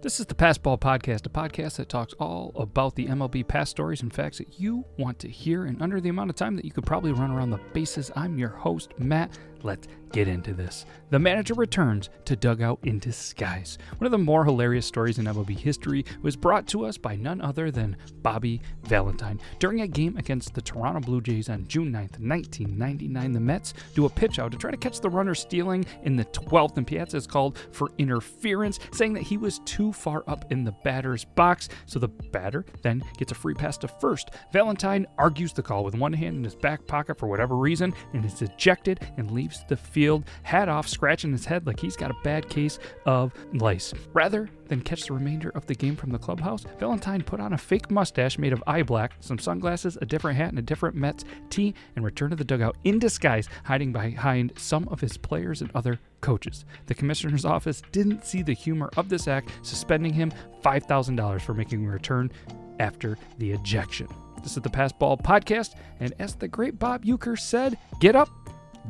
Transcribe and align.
This 0.00 0.20
is 0.20 0.26
the 0.26 0.34
Past 0.34 0.62
Ball 0.62 0.78
Podcast, 0.78 1.26
a 1.26 1.28
podcast 1.28 1.76
that 1.76 1.88
talks 1.88 2.12
all 2.14 2.52
about 2.56 2.94
the 2.94 3.06
MLB 3.06 3.46
past 3.46 3.70
stories 3.70 4.02
and 4.02 4.12
facts 4.12 4.38
that 4.38 4.58
you 4.60 4.84
want 4.98 5.18
to 5.20 5.28
hear 5.28 5.64
And 5.64 5.80
under 5.82 6.00
the 6.00 6.08
amount 6.08 6.30
of 6.30 6.36
time 6.36 6.56
that 6.56 6.64
you 6.64 6.70
could 6.70 6.86
probably 6.86 7.12
run 7.12 7.30
around 7.30 7.50
the 7.50 7.60
bases. 7.72 8.10
I'm 8.14 8.38
your 8.38 8.50
host, 8.50 8.92
Matt. 8.98 9.38
Let's 9.62 9.88
get 10.12 10.28
into 10.28 10.54
this. 10.54 10.86
The 11.10 11.18
manager 11.18 11.54
returns 11.54 12.10
to 12.24 12.36
dugout 12.36 12.78
in 12.82 12.98
disguise. 12.98 13.78
One 13.98 14.06
of 14.06 14.12
the 14.12 14.18
more 14.18 14.44
hilarious 14.44 14.86
stories 14.86 15.18
in 15.18 15.26
MLB 15.26 15.56
history 15.56 16.04
was 16.22 16.36
brought 16.36 16.66
to 16.68 16.84
us 16.84 16.96
by 16.96 17.16
none 17.16 17.40
other 17.40 17.70
than 17.70 17.96
Bobby 18.22 18.60
Valentine. 18.84 19.40
During 19.58 19.82
a 19.82 19.88
game 19.88 20.16
against 20.16 20.54
the 20.54 20.62
Toronto 20.62 21.00
Blue 21.00 21.20
Jays 21.20 21.48
on 21.48 21.66
June 21.66 21.92
9th, 21.92 22.18
1999, 22.20 23.32
the 23.32 23.40
Mets 23.40 23.74
do 23.94 24.06
a 24.06 24.10
pitch 24.10 24.38
out 24.38 24.52
to 24.52 24.58
try 24.58 24.70
to 24.70 24.76
catch 24.76 25.00
the 25.00 25.10
runner 25.10 25.34
stealing 25.34 25.84
in 26.02 26.16
the 26.16 26.24
12th, 26.26 26.76
and 26.76 26.86
Piazza 26.86 27.16
is 27.16 27.26
called 27.26 27.58
for 27.72 27.90
interference, 27.98 28.78
saying 28.92 29.12
that 29.14 29.22
he 29.22 29.36
was 29.36 29.60
too 29.60 29.92
far 29.92 30.24
up 30.26 30.50
in 30.50 30.64
the 30.64 30.74
batter's 30.84 31.24
box, 31.24 31.68
so 31.86 31.98
the 31.98 32.08
batter 32.08 32.64
then 32.82 33.02
gets 33.16 33.32
a 33.32 33.34
free 33.34 33.54
pass 33.54 33.76
to 33.78 33.88
first. 33.88 34.30
Valentine 34.52 35.06
argues 35.18 35.52
the 35.52 35.62
call 35.62 35.84
with 35.84 35.94
one 35.94 36.12
hand 36.12 36.36
in 36.36 36.44
his 36.44 36.54
back 36.54 36.86
pocket 36.86 37.18
for 37.18 37.26
whatever 37.26 37.56
reason 37.56 37.92
and 38.12 38.24
is 38.24 38.42
ejected 38.42 39.00
and 39.16 39.30
leaves 39.30 39.47
the 39.68 39.76
field, 39.76 40.24
hat 40.42 40.68
off, 40.68 40.88
scratching 40.88 41.32
his 41.32 41.44
head 41.44 41.66
like 41.66 41.80
he's 41.80 41.96
got 41.96 42.10
a 42.10 42.16
bad 42.22 42.48
case 42.48 42.78
of 43.06 43.32
lice. 43.54 43.92
Rather 44.12 44.48
than 44.66 44.80
catch 44.80 45.06
the 45.06 45.14
remainder 45.14 45.50
of 45.50 45.66
the 45.66 45.74
game 45.74 45.96
from 45.96 46.10
the 46.10 46.18
clubhouse, 46.18 46.64
Valentine 46.78 47.22
put 47.22 47.40
on 47.40 47.52
a 47.52 47.58
fake 47.58 47.90
mustache 47.90 48.38
made 48.38 48.52
of 48.52 48.62
eye 48.66 48.82
black, 48.82 49.14
some 49.20 49.38
sunglasses, 49.38 49.96
a 50.00 50.06
different 50.06 50.36
hat, 50.36 50.50
and 50.50 50.58
a 50.58 50.62
different 50.62 50.96
Mets 50.96 51.24
tee, 51.50 51.74
and 51.96 52.04
returned 52.04 52.30
to 52.30 52.36
the 52.36 52.44
dugout 52.44 52.76
in 52.84 52.98
disguise, 52.98 53.48
hiding 53.64 53.92
behind 53.92 54.52
some 54.56 54.86
of 54.88 55.00
his 55.00 55.16
players 55.16 55.62
and 55.62 55.70
other 55.74 55.98
coaches. 56.20 56.64
The 56.86 56.94
commissioner's 56.94 57.44
office 57.44 57.82
didn't 57.92 58.24
see 58.24 58.42
the 58.42 58.52
humor 58.52 58.90
of 58.96 59.08
this 59.08 59.28
act, 59.28 59.50
suspending 59.62 60.12
him 60.12 60.32
$5,000 60.62 61.40
for 61.40 61.54
making 61.54 61.86
a 61.86 61.90
return 61.90 62.30
after 62.78 63.16
the 63.38 63.52
ejection. 63.52 64.08
This 64.42 64.56
is 64.56 64.62
the 64.62 64.70
Past 64.70 64.98
Ball 64.98 65.16
Podcast, 65.16 65.74
and 65.98 66.14
as 66.20 66.36
the 66.36 66.46
great 66.46 66.78
Bob 66.78 67.04
Uecker 67.04 67.38
said, 67.38 67.76
get 68.00 68.14
up, 68.14 68.28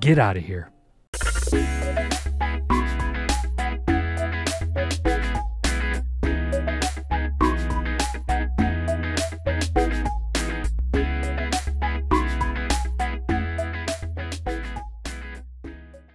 get 0.00 0.18
out 0.18 0.36
of 0.36 0.44
here. 0.44 0.70